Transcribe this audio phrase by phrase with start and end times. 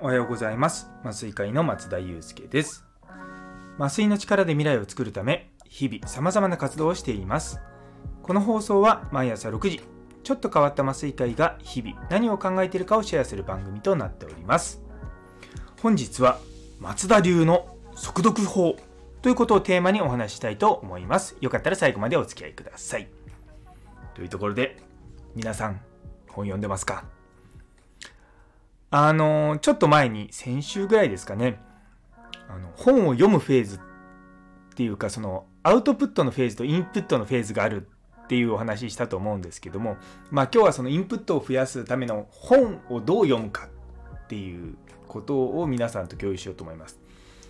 [0.00, 0.90] おはようございます。
[1.04, 2.84] 麻酔会の松田祐介です。
[3.78, 7.60] 麻酔の力で未来を作るため日々様々な活動をしています。
[8.24, 9.80] この放送は毎朝6時
[10.24, 14.82] ちょっと変わった麻酔会が日々何を考えているかをシェアする番組となっております。
[15.80, 16.40] 本日は
[16.80, 18.74] 松田流の速読法
[19.22, 21.36] ということをテーマにお話ししたいと思います。
[21.40, 23.08] よかったら最後までお付き合いください。
[24.14, 24.76] というところで
[25.34, 25.80] 皆さん
[26.28, 27.04] 本読んでますか？
[28.90, 31.60] あのちょっと前に先週ぐらいですかね
[32.48, 33.78] あの本を読むフェーズっ
[34.74, 37.86] ていうかそのアウトプットのフェーズとインプットのフェーズがある
[38.24, 39.96] っていうお話したと思うんですけども
[40.30, 43.68] まあ今日はそのインプットを増やすための本をどう読むか
[44.14, 44.76] っていう
[45.08, 46.98] ことを皆さんと共有しようと思います。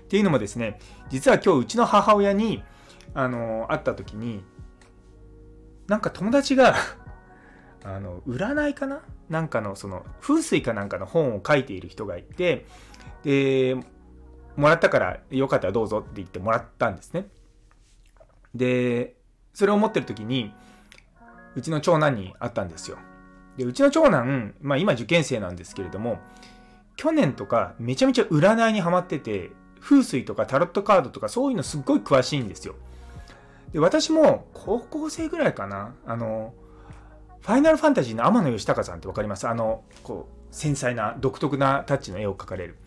[0.00, 0.78] っていうのもですね
[1.10, 2.62] 実は今日うちの母親に
[3.12, 4.42] あの会った時に
[5.88, 6.74] なんか友達が
[7.84, 9.00] あの占いかな？
[9.28, 12.66] なんかのその風水かなんかの本を書いている人がいて
[13.22, 13.76] で
[14.56, 17.28] もらったからよかったらどうぞって言ってもらったんですね。
[18.54, 19.16] で
[19.52, 20.52] それを持ってる時に
[21.54, 22.98] うちの長男に会ったんですよ。
[23.56, 26.18] でうちの長男、まあ、今受験生なんですけれども
[26.96, 29.50] 去年とかめちゃめちゃ占いにはまってて
[29.80, 32.74] 風水とかタロットカードとかそういうのすっごい詳しいんですよ。
[33.76, 36.54] で私も高校生ぐらいかなあの
[37.42, 39.46] ファイナルファンタジーの天野義隆さんって分かります？
[39.46, 42.78] あの、こう、繊細な独特なタッチの絵を描かれる。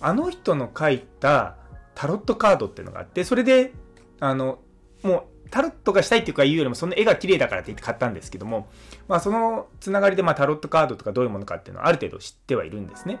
[0.00, 1.56] あの人の描いた
[1.94, 3.74] タロットカードっていうのがあって、それで、
[4.20, 4.58] あの、
[5.02, 8.68] もう、タロットがしたいっていうか言うよりも、その絵が綺麗だからって言って買ったんですけども、
[9.06, 13.20] まあ、そのつながりで、ま、タロットカードとかどういうものかっていうのはある程度知ってはいるんですね。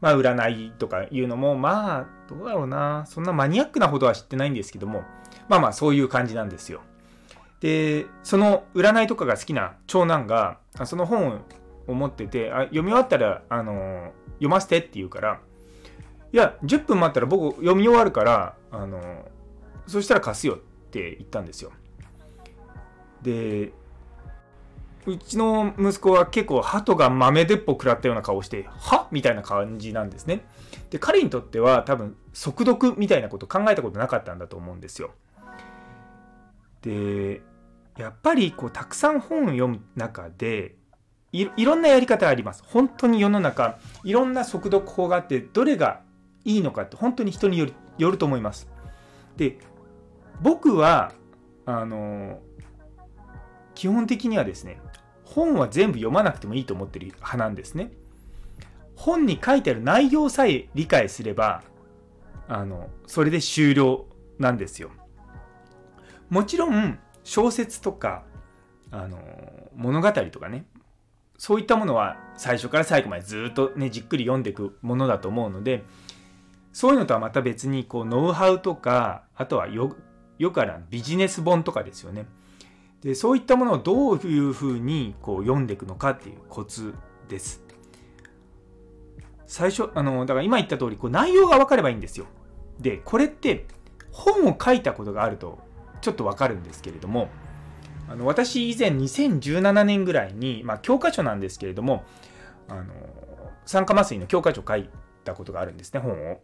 [0.00, 3.04] まあ、占いとかいうのも、まあ、どうだろうな。
[3.06, 5.02] そんなマニアックなほどは知ってないんですけども、
[5.48, 6.82] まあまあ、そういう感じなんですよ。
[7.60, 11.42] でその占いとかが好きな長男がその本
[11.86, 15.40] を持っててあ読み終わったらあの読ませてって言うから
[16.32, 19.00] いや10分待ったら僕読み終わるからあの
[19.86, 20.58] そしたら貸すよっ
[20.90, 21.72] て言ったんですよ
[23.22, 23.72] で
[25.06, 29.08] うちの息子は結構鳩が豆鉄砲食らったような顔しては？
[29.10, 30.44] みたいな感じなんですね
[30.90, 35.12] で彼にとっては多分速読みたいなこと考えたことなかったんだと思うんですよ
[36.82, 37.40] で
[37.96, 40.74] やっぱりこうたくさん本を読む中で
[41.32, 42.62] いろんなやり方があります。
[42.66, 46.00] 本当に世の中いろんな速読法があってどれが
[46.44, 48.68] いいのかって本当に人によるよると思います。
[49.36, 49.58] で
[50.40, 51.12] 僕は
[51.66, 52.40] あの
[53.74, 54.80] 基本的にはですね
[55.26, 57.92] 本は全部読まなくてもいいと思ってる派なんですね。
[58.94, 61.62] 本に書いてある内容さえ理解すれば
[62.48, 64.06] あのそれで終了
[64.38, 64.90] なんですよ。
[66.30, 68.24] もちろん小説とか
[68.90, 69.18] あの
[69.74, 70.64] 物語とかね
[71.38, 75.84] そういったものは最初から最後までずっとねじっくり読んでいくものだと思うので
[76.72, 79.96] そういうのとはまた別にこうノウハウとかあとはよ
[80.38, 82.26] よくあるビジネス本とかですよね
[83.02, 86.94] でそういったものをどういうふうにこう読んでいくのかっていうコツ
[87.28, 87.62] です
[89.46, 92.26] 最初あのだから今言った通りこり内容が分かればいいんですよ
[92.80, 93.66] でこれって
[94.10, 95.58] 本を書いたことがあると
[96.00, 97.28] ちょっとわかるんですけれども
[98.08, 102.04] あの私以前2017年ぐらいに、まあ、教科書なんですけれども
[102.68, 102.84] あの
[103.64, 104.88] 酸化麻酔の教科書を書い
[105.24, 106.40] たことがあるんですね本を。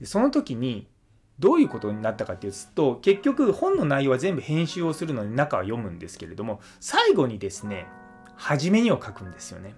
[0.00, 0.88] でその時に
[1.38, 7.86] どういうことになったかっていうと結局本の内容は全部編集をするので中は読むんですけれども最後にですね
[8.36, 9.74] 初めにを書くんですよね。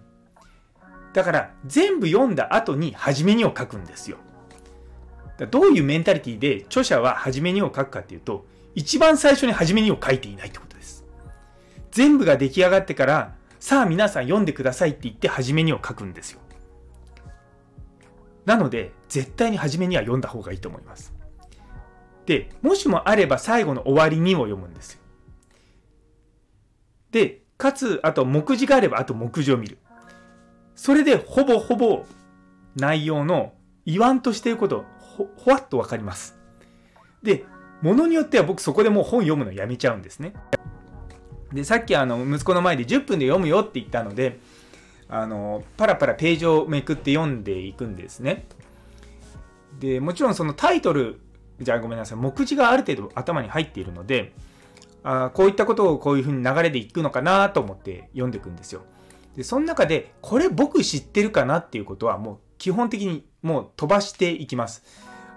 [1.12, 4.18] だから全部読んだ後に初めにを書くんですよ。
[5.50, 8.44] どういうメンタリティで著者は初めにを書くかっていうと
[8.74, 11.04] 一番最初に初めにを書いていないってことです。
[11.90, 16.40] 全部が出来上がってから、さあ皆さん読んでくださいって言って初めにを書くんですよ。
[18.44, 21.12] なので、絶対に初めには読んだ方がいいと思います。
[22.28, 25.00] で、もしもあれば最後の終わりにも読むんですよ。
[27.10, 29.78] で、かつ、あと目次があれば、あと目次を見る。
[30.74, 32.04] それでほぼほぼ
[32.76, 33.54] 内容の
[33.86, 36.38] 言わんとしていることほ、ほわっとわかります。
[37.22, 37.46] で、
[37.80, 40.34] ものによっては僕そこでもう本読むのやめちゃうんですね。
[41.54, 44.38] で、さっきあの息子の前で10分で読むよって言ったので、
[45.08, 48.44] あの、パラパラページをめくって読んでいくんですね。
[49.80, 51.22] で、もちろんそのタイトル、
[51.60, 54.32] じゃあごめんなさい、目次がある程度頭に入っているので、
[55.02, 58.82] あこういったことをこういうふうに流れでいくのかなと思って読んでいくんですよ。
[59.36, 64.84] で、その中で、これ僕知ってるかなっていうことはもう基本的にもう飛ばしていきます。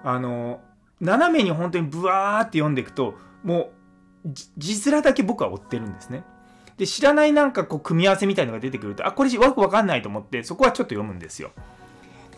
[0.04, 0.62] あの、
[1.00, 3.72] 斜めに本当にブワーって読んでいくとも
[4.26, 6.24] う字面だけ僕は追ってるんですね。
[6.78, 11.52] で、知らないなんかこう組み合わせみたいのが出てくると、あ、これわくわかんないと思って、そこはちょっと読むんですよ。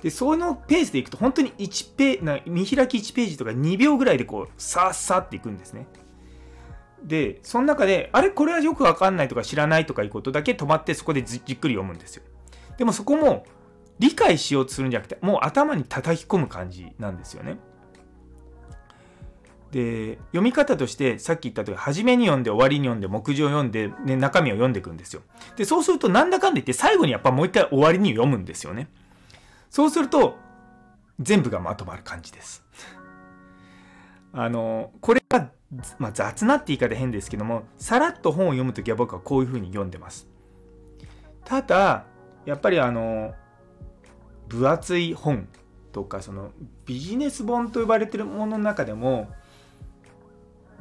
[0.03, 5.88] で、そのペースでいくと、本当に1ペな見開き1ページとか2秒ぐらいでこう、さーさーっていくんですね。
[7.01, 12.23] で、その中で、あれこれはよくわかんないとか知らないとかいうことだけ止まってそこでじっくり読むんですよ。
[12.77, 13.45] でもそこも
[13.97, 17.57] 理解しようとするんじゃなくて、もう頭に叩き込む感じなんですよね。
[19.73, 25.23] で読み方としてさっき言った通り初めに読んで終わりに読んで目次を読んで、ね、中身を読んでいくんですよ
[25.57, 28.88] でそうするとなんだかんだ言って最後にやっぱもう一回終わりに読むんですよね
[29.74, 30.38] そうすると
[31.20, 32.64] 全部がまとまる感じです。
[34.31, 35.50] あのこれが、
[35.98, 40.30] まあ、雑なって言い方変ですけどもさらっと本を読むときは僕はこういうふうに読んでます。
[41.44, 42.06] ただ
[42.46, 43.34] やっぱりあの
[44.48, 45.48] 分厚い本
[45.92, 46.52] とかその
[46.86, 49.31] ビジネス本と呼ばれてるものの中でも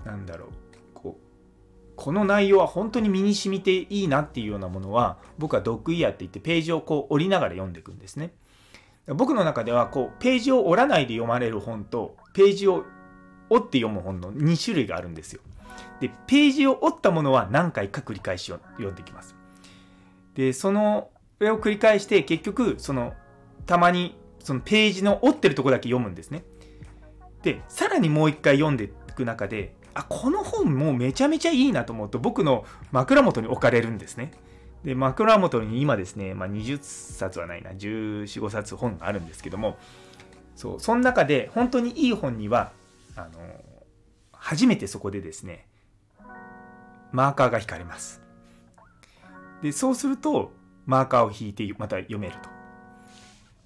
[0.04, 0.48] なんだろう
[0.92, 8.34] こうこの内容は本当に身に染みていいなっていうようなものは僕はドッグイヤーって言ってページをこう折りながら読んでいくんですね。
[9.08, 12.84] 僕の中ではこうページを折らないで読まれる本とページを
[13.50, 15.40] 折って読む本の2種類があるんですよ。
[16.00, 19.36] でページを折ったものは何回か繰り返し読んできます。
[20.34, 21.10] でその
[21.40, 23.14] 上を繰り返して結局その
[23.66, 26.44] たまにそのページの折ってるとこだけ読むんですね。
[27.42, 34.32] でさらにもう一回読んでいく中であこの本もうめちゃめちゃいいなと思うと僕の枕元に置かれるんですね。
[34.84, 39.78] で枕元に今ですね、まあ、20冊はないな14、5冊本があるんですけども
[40.56, 42.72] そうその中で本当にいい本には
[43.16, 43.30] あの
[44.32, 45.66] 初めてそこでですね
[47.12, 48.22] マーカーが引かれます。
[49.62, 50.50] でそうすると
[50.86, 52.48] マーカーを引いてまた読めると。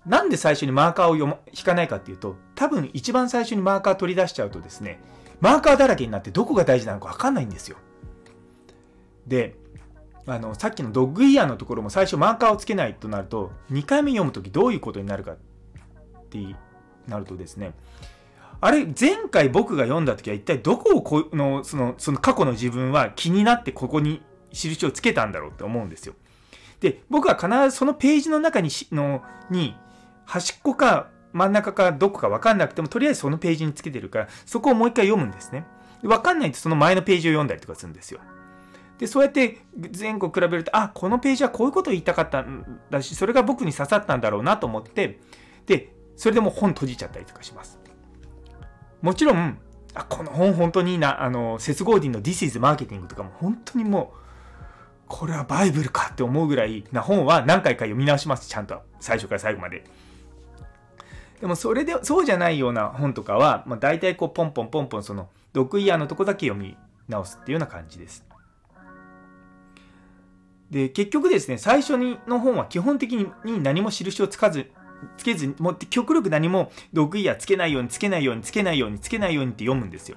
[0.04, 5.00] なんで最初にマーカーを読、ま、引かないかっていうと多分一番最初にマーカー取り出しちゃうとですね
[5.40, 7.76] マーカーだらけになってどこが大事なのか分かんないんですよ。
[9.26, 9.56] で、
[10.26, 15.36] あの、さっきのドッグイヤーのところも最初マーカーをつけないとなると、2回目読むときどういうことになるかっ
[16.30, 16.38] て
[17.06, 17.74] なるとですね、
[18.60, 26.14] あれ、前回僕が読んだときは一体どこをこの、その、その過去の自分は気になってここに印をつけたんだろうって思うんですよ。
[26.80, 29.76] で、僕は必ずそのページの中にしのに
[30.24, 35.66] 端っこか真ん中かどこか分かんなくても、とりあえずそのページにつけてるから、そこをもう一回読むんですね。
[36.02, 38.20] 分かんないとその前のページを読んだりとかするんですよ。
[38.98, 39.58] で、そうやって
[39.98, 45.20] 前後比べると、あ、このページはこういうことを言いたかったんだし、それが僕に刺さったんだろうなと思って、
[45.66, 47.78] で、それでも本閉じちゃったりとかします。
[49.02, 49.58] もちろん、
[49.94, 54.18] あ、この本本当にいいな、あの、セスゴーディンの This is Marketing とかも本当にもう、
[55.08, 58.82] これはバイブルかって思うぐらいな本は何回か読み直します、ちゃんと。
[58.98, 59.84] 最初から最後まで。
[61.40, 66.76] でもそれで、そうじゃないような本とかは、まあ、大体こうポンポンポンポンその、ドッグイヤーのとこだけ読み
[67.08, 68.24] 直すっていうような感じです。
[70.70, 74.70] で、結局ですね、最初にの本は基本的に何も印をつかず、
[75.16, 80.16] つけずに、もう極力何もドッグイヤーつけないように、つけないように、つけないように、つけないようにって読むんですよ。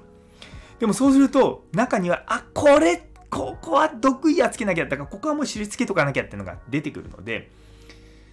[0.80, 7.51] でもそうすると、中には、あ、これ、ここはドッグイヤーつけなきゃだから、ここはもう印つけとかなきゃっていうのが出てくるので、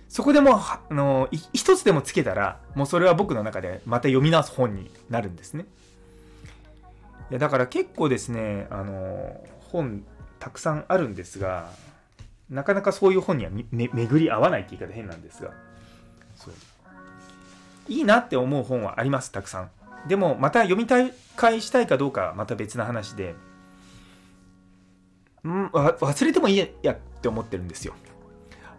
[0.09, 5.67] そこでもう、あの、一つでもつけたら、もうそれは僕の中でまた読み直す本になるんですね。
[7.31, 10.05] いや、だから結構ですね、あの、本
[10.39, 11.71] たくさんあるんですが、
[12.51, 15.51] なかなかそういう本にはめ巡り合わないって言い方変なんですが、
[16.37, 16.55] そう。
[17.89, 19.71] いいなって思う本はあります、たくさん。
[20.09, 21.13] でも、また読み返
[21.61, 23.35] したいかどうかはまた別な話で、
[25.45, 27.95] ん忘れてもいいやって思ってるんですよ。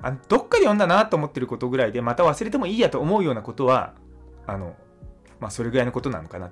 [0.02, 3.94] あどっかで読んだなと思ってることぐらいでまた忘れてもいいやと思うようなことは
[4.46, 4.76] あの、
[5.40, 6.52] まあ、それぐらいのことなのかな。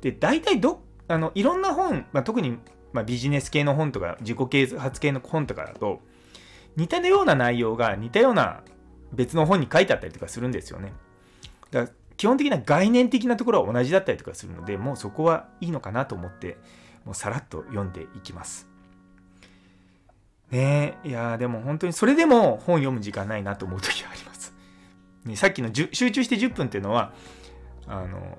[0.00, 2.58] で大体どあのいろんな本、まあ、特に、
[2.92, 6.00] まあ、ビジネス系の本とか自己啓発系の本とかだと
[6.76, 8.62] 似たような内容が似たような
[9.12, 10.92] 別の本に書いてあったりとかするんですよね。
[11.70, 16.58] だから基本的な概念的なところは同じだったりとかするのでもうそこはいいのかなと思って
[17.04, 18.68] もうさらっと読んでいきます。
[20.50, 24.54] ねえ、いやでも本当にそれでも本読む時間ないなと思う時はあります。
[25.24, 27.12] ね、さっきの集中して10分っていうのは、
[27.86, 28.38] あの、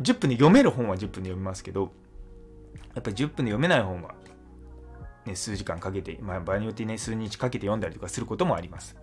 [0.00, 1.90] 10分で読める本は10分で読みますけど、
[2.94, 4.14] やっぱり10分で読めない本は、
[5.28, 8.96] ね、数時間かけて、まあ、場合によってね、数日かけて読んだりとかすることもあります。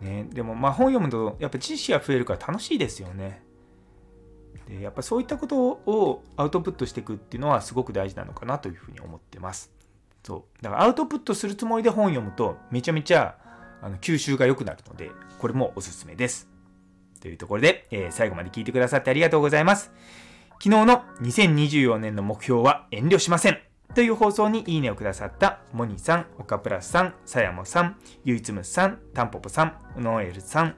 [0.00, 3.42] ね、でも、まあ本読むと、やっぱ知識が増えるから楽しいですよね。
[4.68, 9.78] で、やっぱそういったことをアウトプットしていくっていうのはすごく大事なのかなというふうに思ってます。
[10.28, 13.36] そうだからアウトプットするつもりで本読むとめちゃめちゃ
[13.80, 16.48] あの吸収が良くなるのでこれもおすすめです
[17.20, 19.90] というところで、えー、最後まで聞いてくださってありがとうございます
[20.62, 30.76] 昨日の2024年の目標は遠慮しませんという放送にいいねをくださったモニさん、オカプラスさん、さやもさん、ゆいつむさん、タンポポさん、ノエルさん、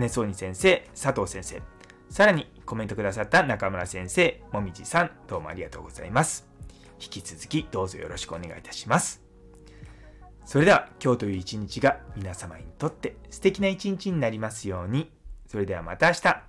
[0.00, 1.62] 姉ソーニ先生、佐藤先生、
[2.10, 6.48] さらにコメントくださった中村先生、もみじさん、どうもありがとうございます。
[7.00, 9.22] 引き続きどうぞよろしくお願いいたします。
[10.44, 15.10] それでは今日という一日が皆様にとって素敵な一日になりますように。
[15.46, 16.42] それではまた明日。